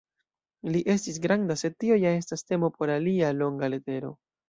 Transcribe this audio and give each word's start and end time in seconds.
Li 0.75 0.81
estis 0.93 1.19
granda, 1.27 1.59
sed 1.63 1.77
tio 1.85 1.99
ja 2.07 2.17
estas 2.23 2.47
temo 2.51 2.73
por 2.81 2.97
alia, 2.99 3.33
longa 3.41 3.75
letero. 3.79 4.17